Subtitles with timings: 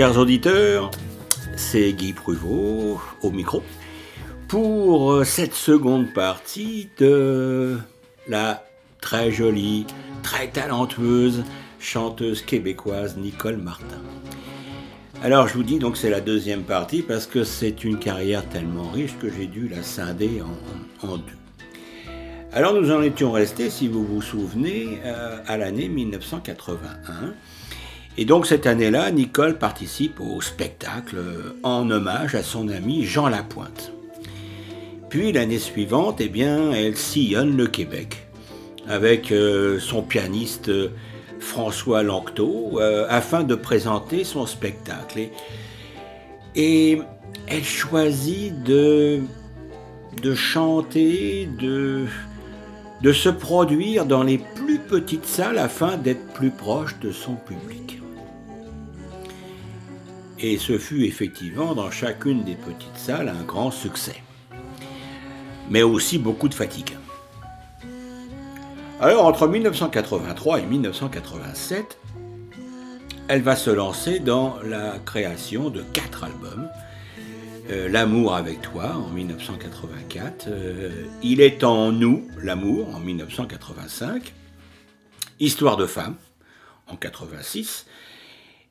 [0.00, 0.90] Chers auditeurs,
[1.56, 3.62] c'est Guy Pruvot au micro
[4.48, 7.76] pour euh, cette seconde partie de
[8.26, 8.64] la
[9.02, 9.84] très jolie,
[10.22, 11.44] très talentueuse
[11.78, 14.00] chanteuse québécoise Nicole Martin.
[15.22, 18.88] Alors je vous dis donc c'est la deuxième partie parce que c'est une carrière tellement
[18.88, 20.40] riche que j'ai dû la scinder
[21.02, 21.24] en, deux.
[22.54, 27.34] Alors nous en étions restés, si vous vous souvenez, euh, à l'année 1981.
[28.20, 31.16] Et donc cette année-là, Nicole participe au spectacle
[31.62, 33.92] en hommage à son ami Jean Lapointe.
[35.08, 38.28] Puis l'année suivante, eh bien, elle sillonne le Québec
[38.86, 40.90] avec euh, son pianiste euh,
[41.38, 45.28] François Lanctot euh, afin de présenter son spectacle.
[46.54, 47.00] Et,
[47.46, 49.22] elle choisit de,
[50.34, 52.06] chanter, de
[53.12, 57.99] se produire dans les plus petites salles afin d'être plus proche de son public.
[60.42, 64.22] Et ce fut effectivement dans chacune des petites salles un grand succès
[65.70, 66.96] mais aussi beaucoup de fatigue.
[69.00, 71.98] Alors, entre 1983 et 1987,
[73.28, 76.68] elle va se lancer dans la création de quatre albums.
[77.70, 80.90] Euh, l'amour avec toi en 1984, euh,
[81.22, 84.34] Il est en nous, l'amour en 1985,
[85.38, 86.16] Histoire de femme
[86.86, 87.86] en 86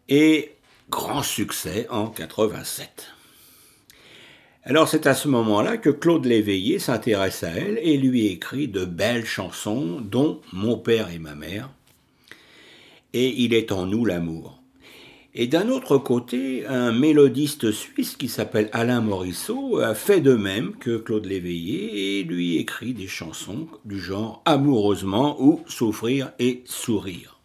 [0.07, 0.51] et
[0.89, 3.13] Grand succès en 87.
[4.63, 8.85] Alors c'est à ce moment-là que Claude Léveillé s'intéresse à elle et lui écrit de
[8.85, 11.69] belles chansons, dont Mon père et ma mère,
[13.13, 14.59] et Il est en nous l'amour.
[15.35, 20.75] Et d'un autre côté, un mélodiste suisse qui s'appelle Alain Morisseau a fait de même
[20.75, 27.38] que Claude Léveillé et lui écrit des chansons du genre Amoureusement ou Souffrir et sourire.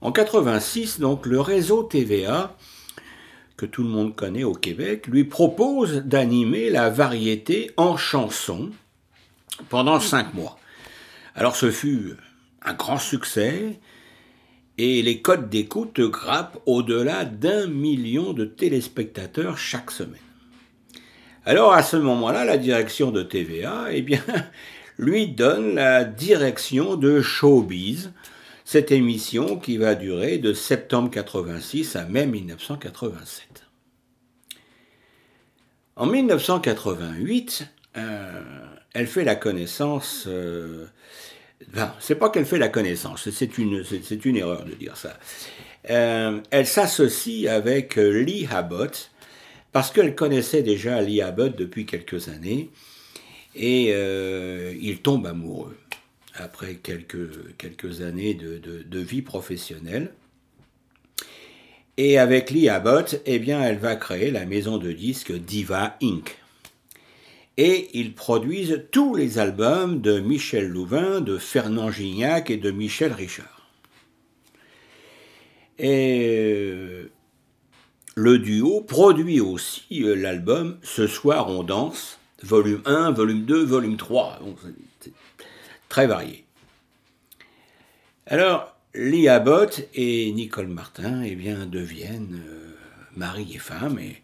[0.00, 2.56] En 86, donc, le réseau TVA
[3.56, 8.70] que tout le monde connaît au Québec, lui propose d'animer la variété en chanson
[9.68, 10.58] pendant cinq mois.
[11.34, 12.14] Alors ce fut
[12.62, 13.80] un grand succès
[14.78, 20.20] et les codes d'écoute grappent au-delà d'un million de téléspectateurs chaque semaine.
[21.46, 24.04] Alors à ce moment-là, la direction de TVA, eh
[24.98, 28.12] lui donne la direction de Showbiz,
[28.66, 33.64] cette émission qui va durer de septembre 86 à mai 1987.
[35.94, 37.64] En 1988,
[37.96, 38.42] euh,
[38.92, 40.24] elle fait la connaissance.
[40.26, 40.84] Euh,
[41.72, 43.84] enfin, c'est pas qu'elle fait la connaissance, c'est une,
[44.36, 45.16] erreur de dire ça.
[45.88, 49.12] Euh, elle s'associe avec Lee Abbott
[49.70, 52.70] parce qu'elle connaissait déjà Lee Abbott depuis quelques années
[53.54, 55.76] et il tombe amoureux
[56.38, 60.12] après quelques, quelques années de, vie professionnelle.
[61.96, 66.38] Et avec Lee Abbott, eh bien, elle va créer la maison de disques Diva Inc.
[67.56, 73.12] Et ils produisent tous les albums de Michel Louvain, de Fernand Gignac et de Michel
[73.12, 73.70] Richard.
[75.78, 77.10] Et euh,
[78.14, 83.96] le duo produit aussi euh, l'album Ce soir on danse, volume 1, volume 2, volume
[83.96, 84.40] 3
[85.88, 86.44] très variés.
[88.26, 92.76] Alors, Lee Abbott et Nicole Martin eh deviennent euh,
[93.14, 94.22] mari et femme et,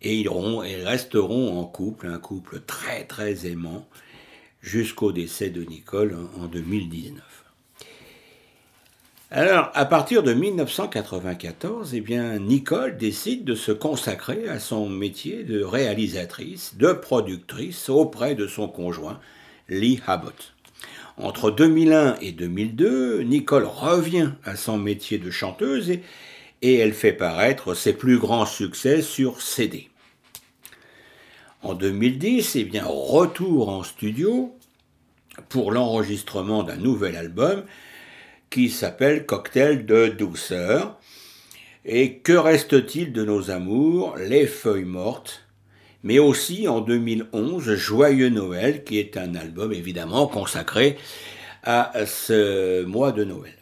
[0.00, 3.86] ils, ils, resteront en couple, un couple très très aimant,
[4.62, 7.22] jusqu'au décès de Nicole en, 2019.
[9.30, 15.44] Alors, à partir de 1994, eh bien, Nicole décide de se consacrer à son métier
[15.44, 19.20] de réalisatrice, de productrice auprès de son conjoint,
[19.68, 20.54] Lee Abbott.
[21.20, 25.90] Entre 2001 et 2002, Nicole revient à son métier de chanteuse
[26.62, 29.88] et, elle fait paraître ses plus grands succès sur CD.
[31.62, 34.54] En 2010, eh bien, retour en studio
[35.48, 37.64] pour l'enregistrement d'un nouvel album
[38.48, 41.00] qui s'appelle Cocktail de douceur.
[41.84, 44.16] Et que reste-t-il de nos amours?
[44.18, 45.47] Les feuilles mortes
[46.02, 50.96] mais aussi en 2011 Joyeux Noël, qui est un album évidemment consacré
[51.62, 53.58] à ce mois de Noël.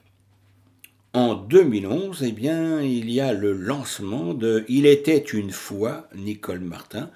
[1.16, 6.60] En 2011, eh bien, il y a le lancement de Il était une fois Nicole
[6.60, 7.08] Martin,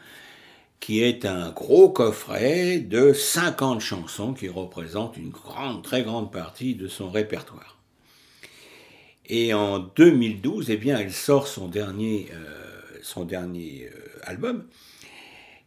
[0.81, 6.75] qui est un gros coffret de 50 chansons qui représente une grande, très grande partie
[6.75, 7.77] de son répertoire.
[9.27, 14.65] Et en 2012, eh bien, elle sort son dernier, euh, son dernier euh, album,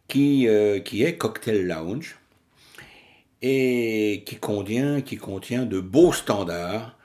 [0.07, 2.17] qui, euh, qui est Cocktail Lounge
[3.41, 6.97] et qui contient, qui de beaux standards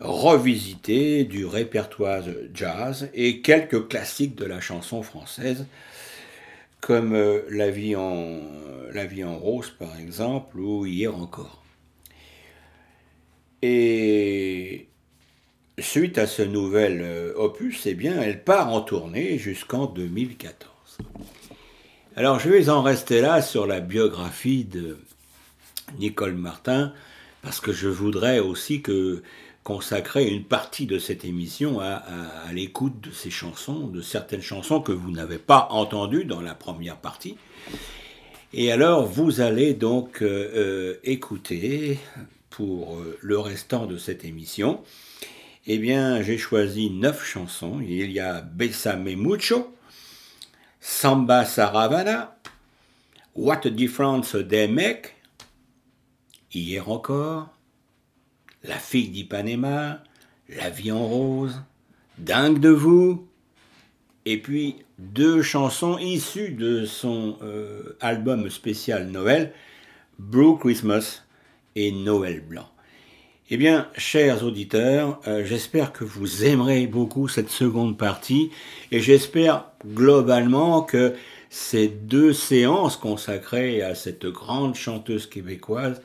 [0.00, 5.66] revisiter du répertoire jazz et quelques classiques de la chanson française,
[6.80, 8.40] comme euh, la, vie en,
[8.92, 11.62] la vie en rose par exemple, ou Hier encore.
[13.62, 14.88] Et
[15.78, 20.98] suite à ce nouvel euh, opus, eh bien, elle part en tournée jusqu'en 2014.
[22.16, 24.98] Alors je vais en rester là sur la biographie de
[25.98, 26.92] Nicole Martin,
[27.42, 28.84] parce que je voudrais aussi
[29.64, 32.04] consacrer une partie de cette émission à,
[32.52, 36.98] l'écoute de ces chansons, de certaines chansons que vous n'avez pas entendues dans la première
[36.98, 37.36] partie.
[38.52, 41.98] Et alors, vous allez donc euh, euh, écouter
[42.48, 44.84] pour euh, le restant de cette émission.
[45.66, 47.80] Eh bien, j'ai choisi neuf chansons.
[47.80, 49.73] Il y a Besame Mucho,
[50.86, 52.34] Samba Saravana,
[53.34, 55.14] What a Difference They Make,
[56.52, 57.48] Hier encore,
[58.64, 60.04] La fille d'Ipanema,
[60.50, 61.62] La vie en rose,
[62.18, 63.26] Dingue de vous,
[64.26, 69.54] et puis deux chansons issues de son euh, album spécial Noël,
[70.18, 71.22] Blue Christmas
[71.76, 72.68] et Noël blanc.
[73.50, 78.50] Eh bien, chers auditeurs, euh, j'espère que vous aimerez beaucoup cette seconde partie
[78.90, 81.14] et j'espère globalement que
[81.50, 86.00] ces deux séances consacrées à cette grande chanteuse québécoise,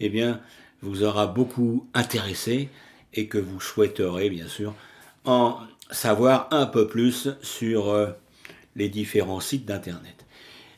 [0.00, 0.38] eh bien,
[0.82, 2.68] vous aura beaucoup intéressé
[3.14, 4.74] et que vous souhaiterez bien sûr
[5.24, 5.56] en
[5.90, 8.08] savoir un peu plus sur euh,
[8.76, 10.26] les différents sites d'internet.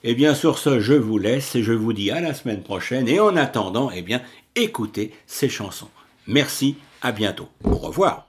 [0.04, 3.08] Et bien sur ce, je vous laisse et je vous dis à la semaine prochaine.
[3.08, 4.22] Et en attendant, eh bien,
[4.54, 5.90] écoutez ces chansons.
[6.26, 7.48] Merci, à bientôt.
[7.64, 8.28] Au revoir.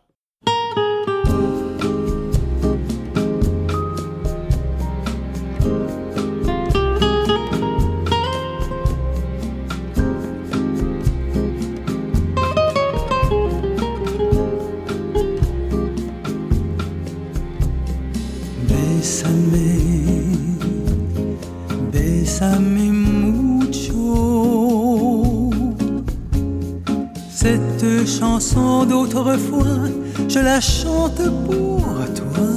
[29.15, 29.87] D'autrefois,
[30.27, 31.85] je la chante pour
[32.19, 32.47] toi.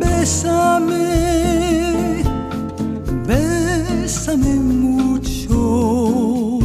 [0.00, 0.90] Bésame,
[3.28, 6.58] bésame mucho,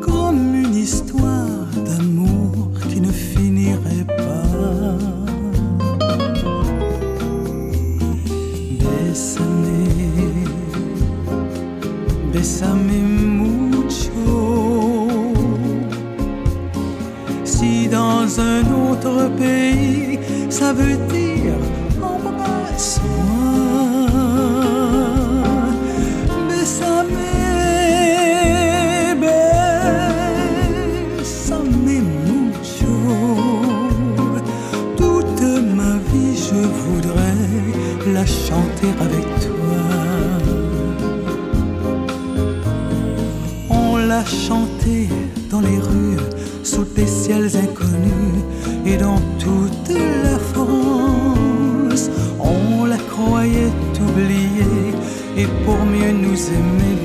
[0.00, 4.96] comme une histoire d'amour qui ne finirait pas.
[8.80, 9.64] Bésame,
[12.32, 13.65] bésame
[18.38, 20.18] un autre pays,
[20.50, 21.35] ça veut dire
[44.26, 45.08] Chanté
[45.50, 46.18] dans les rues
[46.64, 48.42] sous des ciels inconnus
[48.84, 52.10] et dans toute la France.
[52.40, 54.92] On la croyait oubliée
[55.36, 56.95] et pour mieux nous aimer,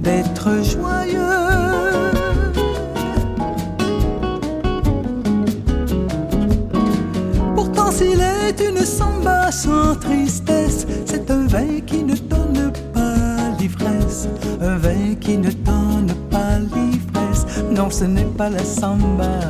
[0.00, 1.20] d'être joyeux.
[7.54, 14.28] Pourtant, s'il est une samba sans tristesse, c'est un vin qui ne donne pas l'ivresse,
[14.60, 17.46] un vin qui ne donne pas l'ivresse.
[17.70, 19.40] Non, ce n'est pas la samba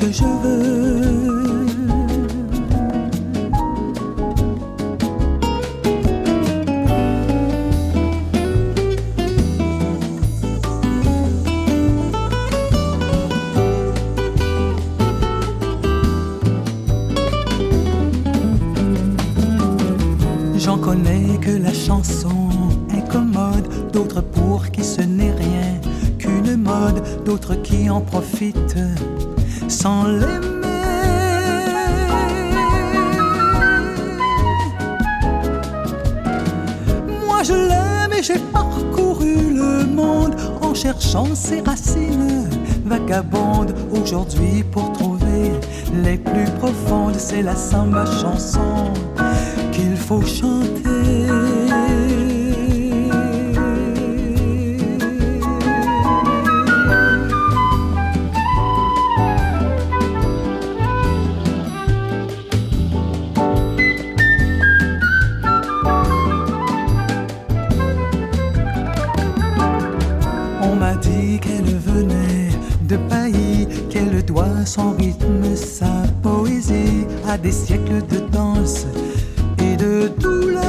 [0.00, 1.59] que je veux.
[28.00, 28.76] Profitent
[29.68, 30.56] sans l'aimer.
[37.26, 42.48] Moi je l'aime et j'ai parcouru le monde en cherchant ses racines
[42.84, 43.74] vagabondes.
[43.92, 45.52] Aujourd'hui pour trouver
[46.04, 48.92] les plus profondes, c'est la samba chanson
[49.72, 50.99] qu'il faut chanter.
[74.70, 78.86] Son rythme, sa poésie à des siècles de danse
[79.58, 80.62] et de douleur.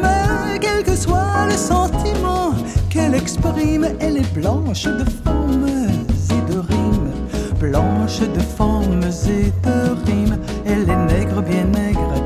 [0.00, 2.52] Mais quel que soit le sentiment
[2.88, 7.10] qu'elle exprime, elle est blanche de formes et de rimes,
[7.58, 10.38] blanche de formes et de rimes.
[10.64, 12.21] Elle est nègre, bien nègre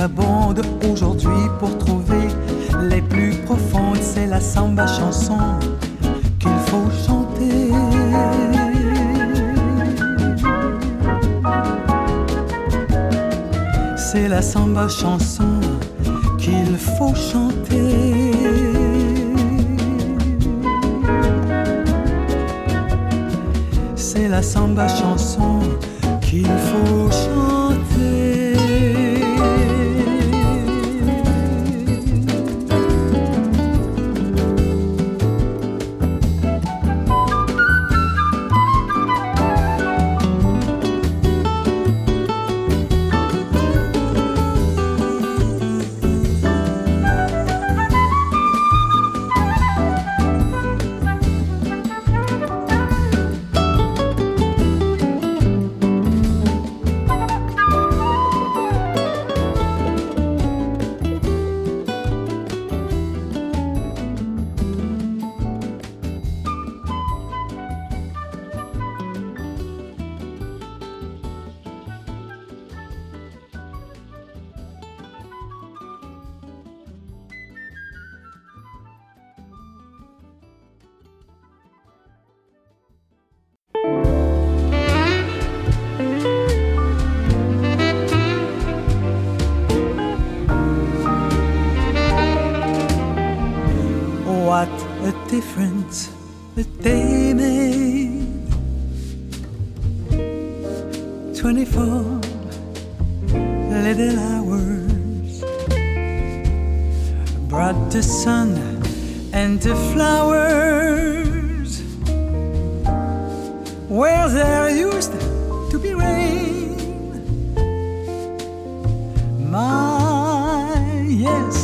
[0.00, 0.29] vagabondes.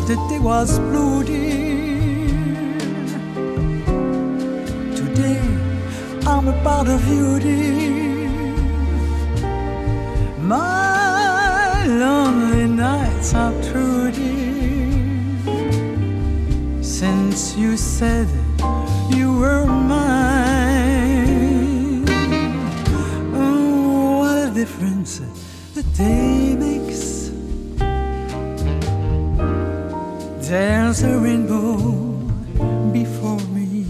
[0.09, 2.29] Yesterday was blue, dear.
[4.95, 5.41] Today
[6.27, 8.29] I'm about of you, dear.
[10.39, 15.43] My lonely nights are true, dear.
[16.83, 18.29] Since you said
[19.11, 19.67] you were
[30.99, 31.76] There's a rainbow
[32.91, 33.85] before me.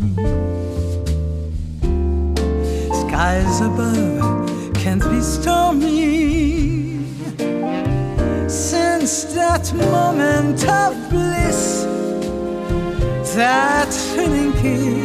[3.06, 6.98] Skies above can't be stormy.
[8.48, 11.84] Since that moment of bliss,
[13.36, 14.95] that thrilling kiss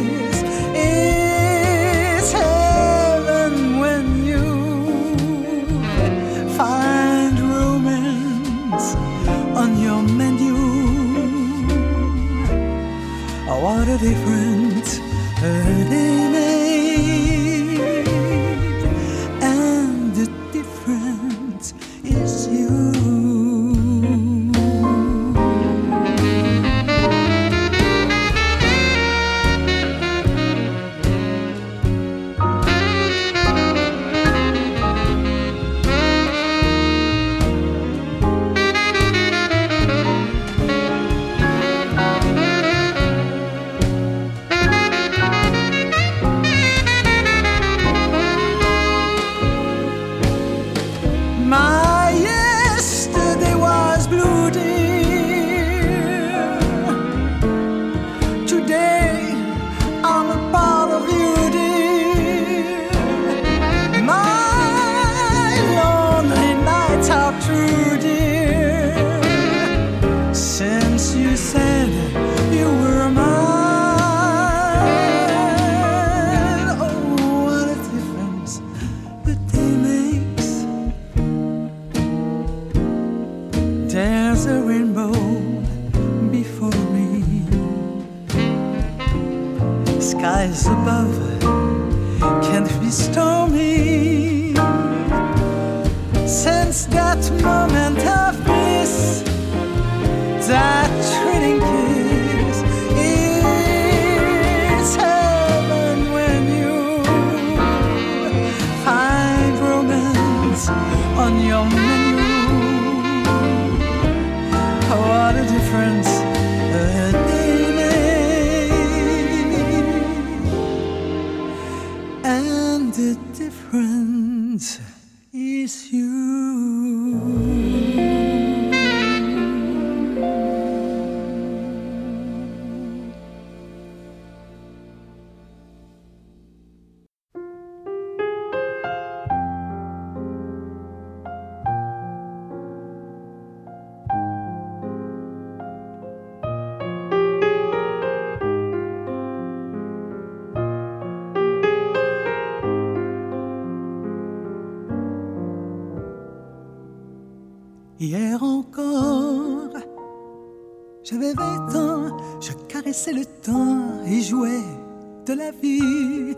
[165.34, 166.36] la vie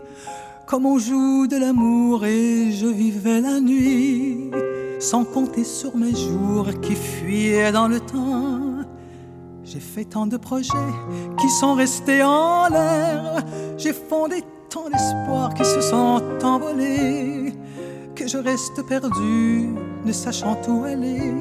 [0.65, 4.51] comme on joue de l'amour et je vivais la nuit
[4.99, 8.61] sans compter sur mes jours qui fuyaient dans le temps.
[9.63, 10.93] J'ai fait tant de projets
[11.39, 13.43] qui sont restés en l'air,
[13.77, 17.53] j'ai fondé tant d'espoirs qui se sont envolés
[18.15, 19.69] que je reste perdu,
[20.05, 21.33] ne sachant où aller.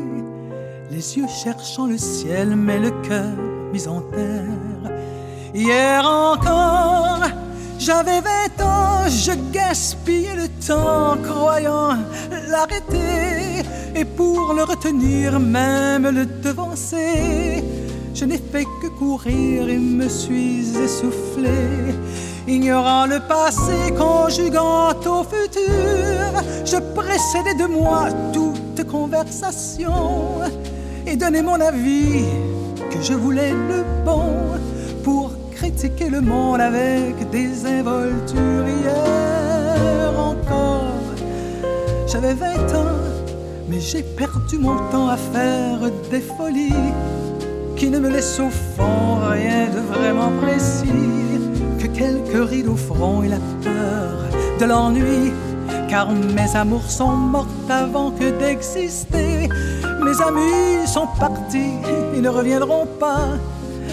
[0.91, 3.37] Les yeux cherchant le ciel, mais le cœur
[3.73, 4.93] mis en terre.
[5.55, 7.14] Hier encore,
[7.85, 11.99] j'avais vingt ans, je gaspillais le temps, croyant
[12.49, 13.63] l'arrêter.
[13.95, 17.63] Et pour le retenir, même le devancer,
[18.15, 21.95] je n'ai fait que courir et me suis essoufflé.
[22.49, 26.25] Ignorant le passé, conjuguant au futur,
[26.65, 30.41] je précédais de moi toute conversation
[31.07, 32.25] et donnais mon avis
[32.91, 34.33] que je voulais le bon
[35.03, 35.34] pour
[35.65, 37.41] critiquer le monde avec hier
[40.19, 40.85] encore.
[42.07, 42.99] J'avais 20 ans,
[43.69, 45.79] mais j'ai perdu mon temps à faire
[46.11, 46.93] des folies
[47.77, 51.41] qui ne me laissent au fond rien de vraiment précis
[51.79, 54.13] que quelques rides au front et la peur
[54.61, 55.33] de l'ennui.
[55.89, 59.49] Car mes amours sont mortes avant que d'exister.
[60.05, 61.73] Mes amis sont partis,
[62.15, 63.29] ils ne reviendront pas.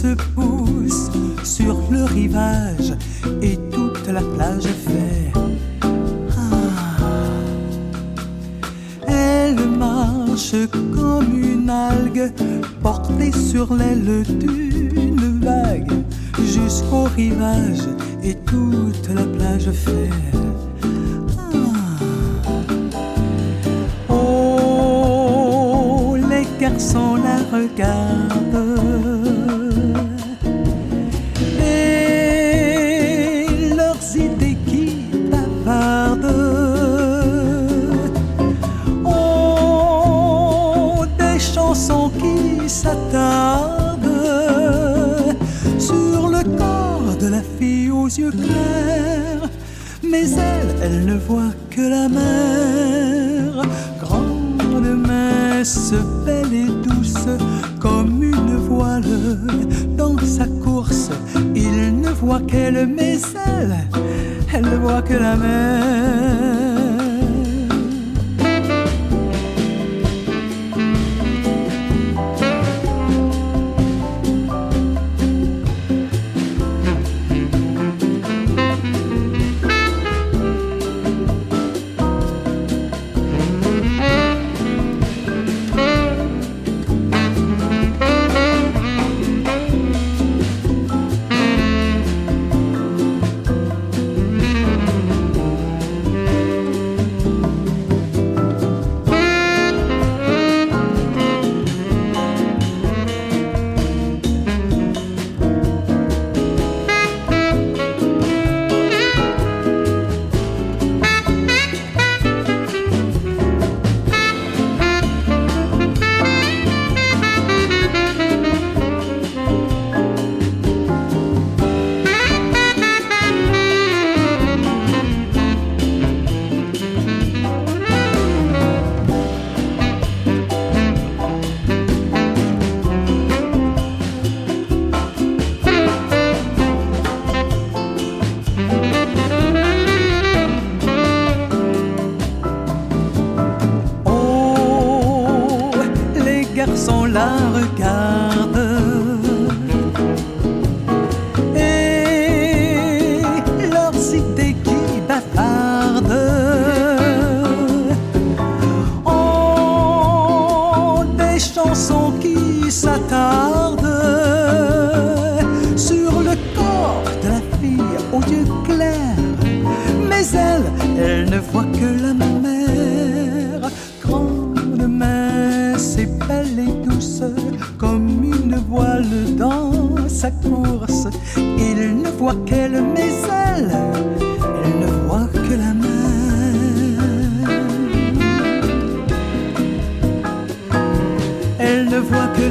[0.00, 1.10] Se pousse
[1.44, 2.94] sur le rivage
[3.42, 5.30] et toute la plage fait.
[5.82, 5.88] Ah.
[9.06, 10.54] Elle marche
[10.94, 12.32] comme une algue
[12.82, 15.92] portée sur l'aile d'une vague
[16.38, 17.86] jusqu'au rivage
[18.22, 20.08] et toute la plage fait.
[24.08, 29.29] Oh, les garçons la regardent.
[31.62, 34.96] Et leurs idées qui
[35.30, 36.34] bavardent.
[39.04, 44.00] Oh, des chansons qui s'attardent
[45.78, 49.48] sur le corps de la fille aux yeux clairs.
[50.02, 52.79] Mais elle, elle ne voit que la mer,
[62.30, 63.76] voit qu'elle, mais elle,
[64.54, 66.79] elle ne voit que la mer.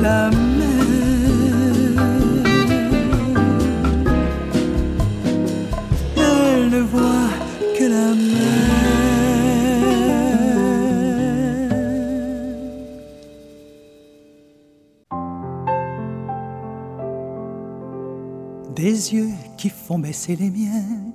[0.01, 0.37] la mer.
[6.17, 7.29] Elle ne voit
[7.77, 8.49] que la mer.
[18.75, 21.11] Des yeux qui font baisser les miens,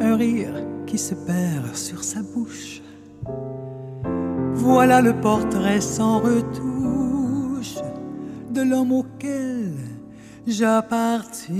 [0.00, 0.54] un rire
[0.86, 2.80] qui se perd sur sa bouche.
[4.54, 6.73] Voilà le portrait sans retour
[8.54, 9.72] de l'homme auquel
[10.46, 11.54] j'appartiens.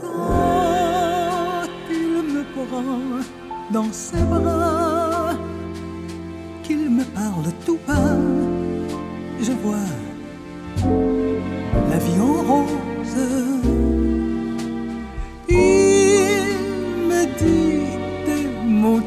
[0.00, 3.20] Quand il me prend
[3.70, 5.34] dans ses bras,
[6.62, 8.16] qu'il me parle tout bas,
[9.40, 9.90] je vois
[11.90, 13.20] la vie en rose.
[15.48, 16.52] Il
[17.10, 17.86] me dit
[18.26, 19.06] des mots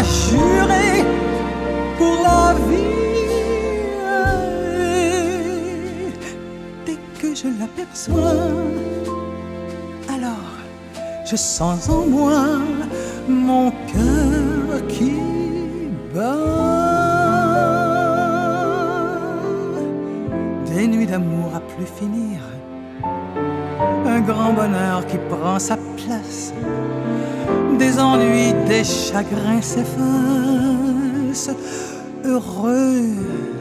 [0.00, 1.04] L'a juré
[1.98, 2.90] pour la vie.
[6.86, 8.48] Dès que je l'aperçois,
[10.08, 10.52] alors
[11.24, 12.40] je sens en moi
[13.28, 15.14] mon cœur qui
[16.14, 16.36] bat.
[20.66, 22.40] Des nuits d'amour à plus finir,
[24.06, 26.54] un grand bonheur qui prend sa place
[27.80, 31.50] des ennuis, des chagrins s'effacent,
[32.24, 33.59] heureux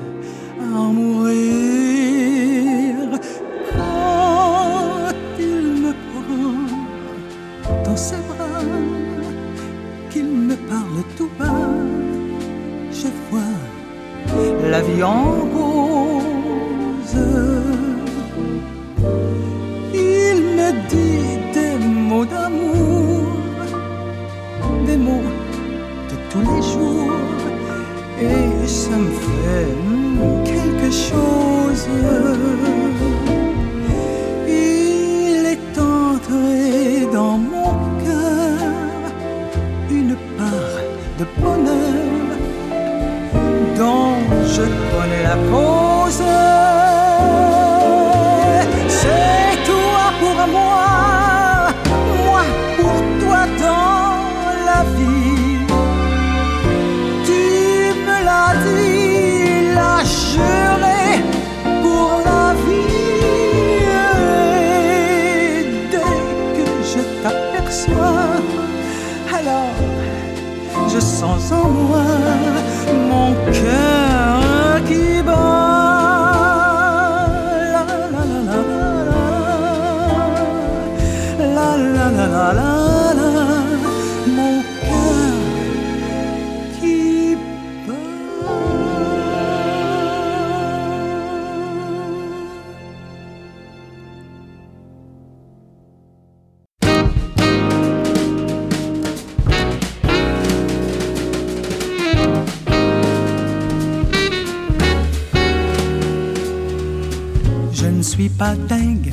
[108.37, 109.11] Pas dingue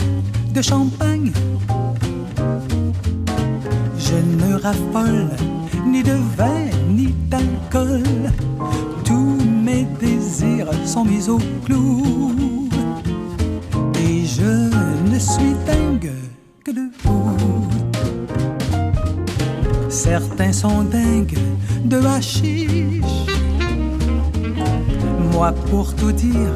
[0.55, 1.33] de champagne.
[3.99, 5.31] Je ne raffole
[5.87, 8.03] ni de vin ni d'alcool.
[9.05, 12.69] Tous mes désirs sont mis au clou.
[14.01, 14.71] Et je
[15.11, 16.13] ne suis dingue
[16.65, 17.37] que de vous.
[19.89, 21.39] Certains sont dingues
[21.85, 22.76] de hashish.
[25.53, 26.53] Pour tout dire,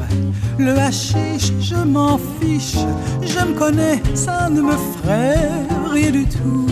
[0.57, 2.77] le hashish, je m'en fiche.
[3.21, 5.49] Je me connais, ça ne me ferait
[5.91, 6.67] rien du tout.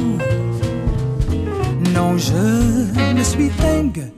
[1.93, 4.08] Non, je ne suis dingue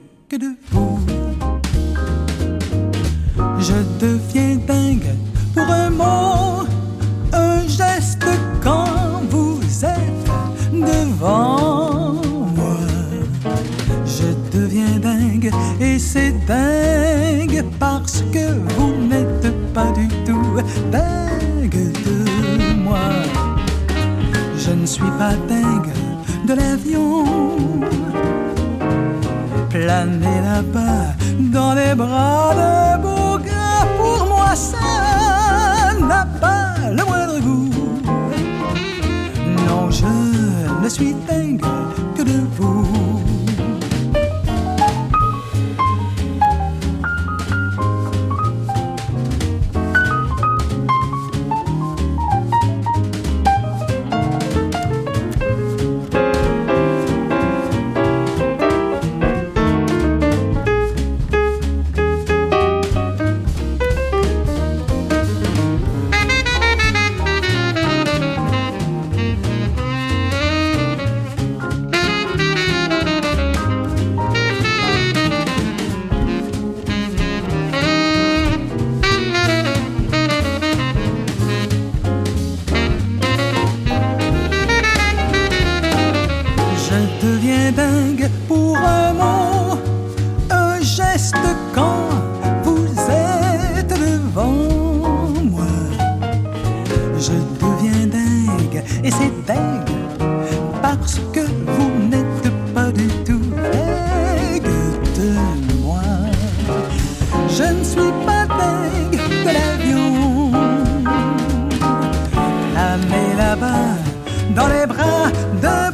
[114.56, 115.30] dans les bras
[115.62, 115.90] d'un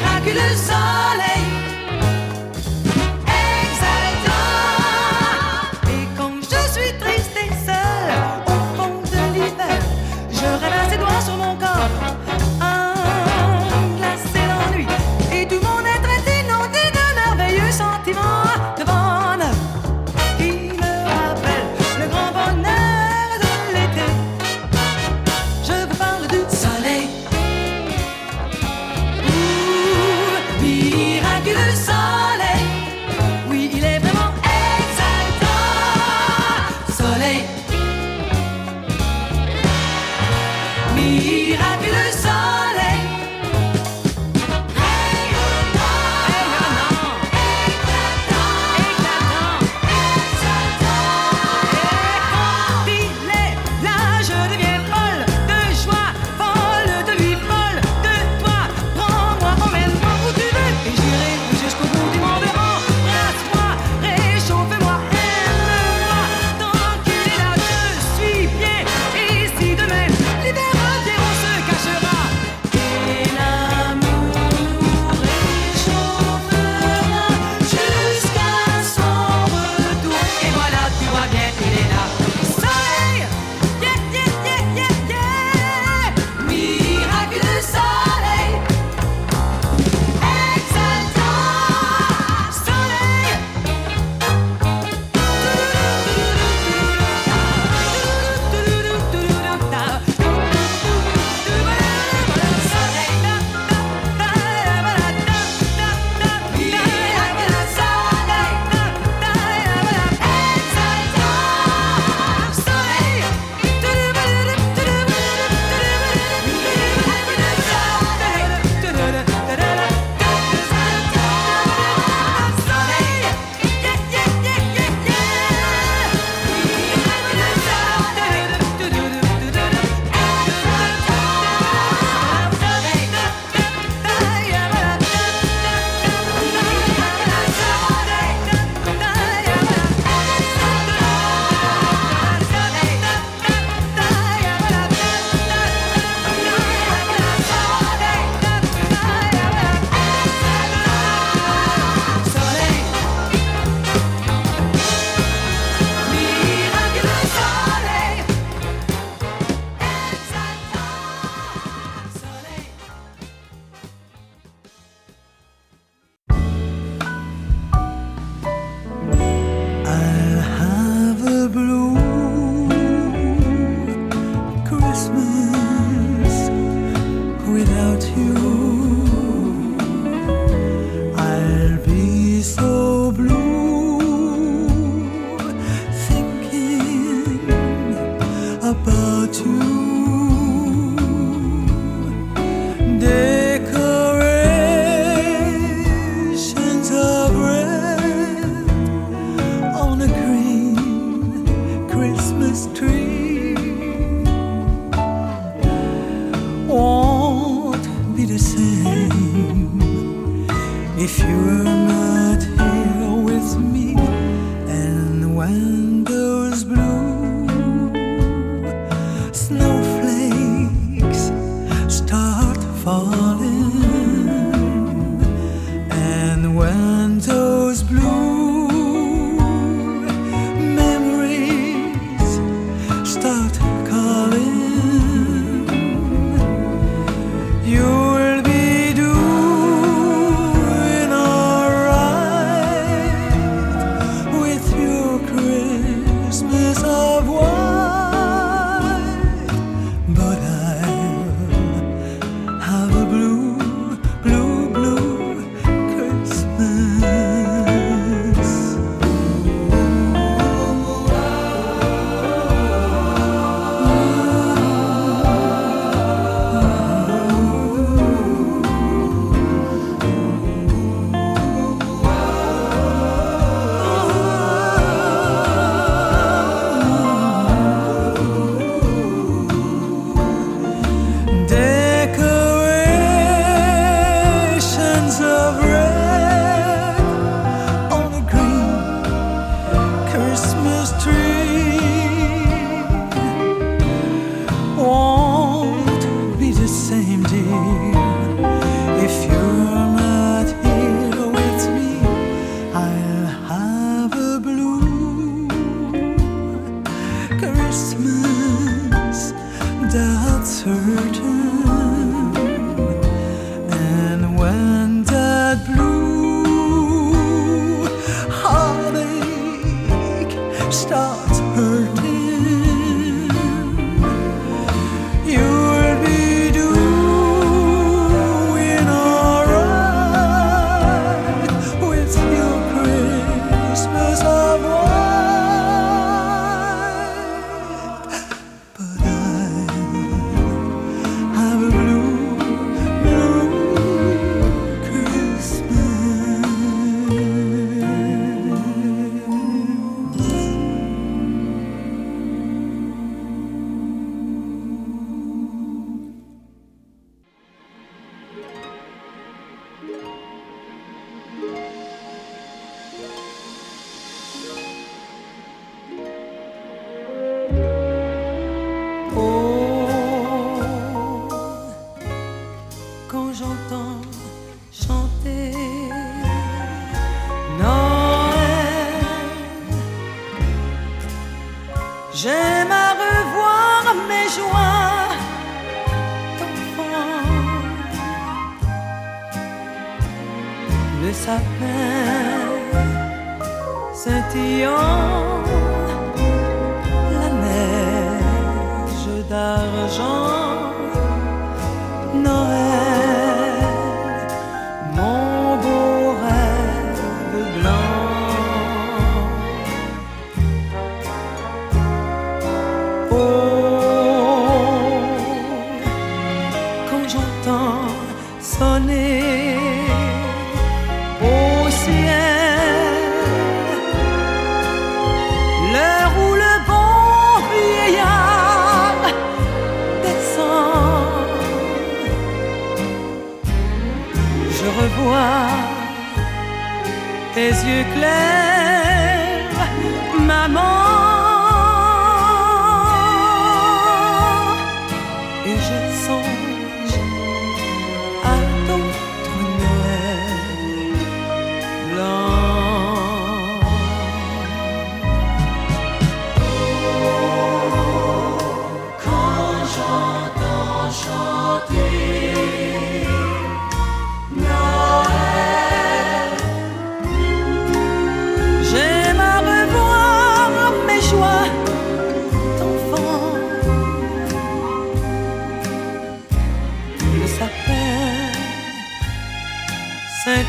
[0.00, 1.39] Miraculeux soleil.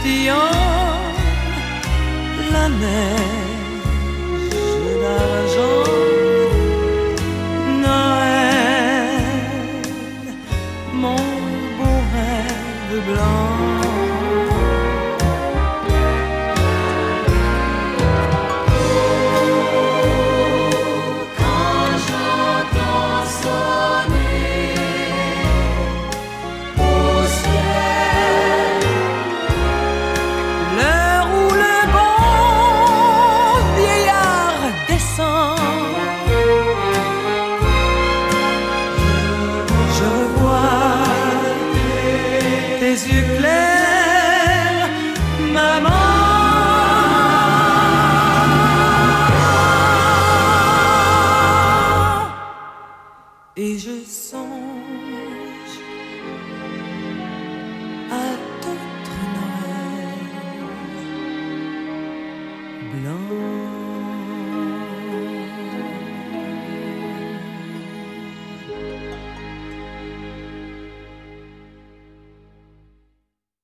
[0.03, 0.39] excepción
[2.51, 3.40] la mer.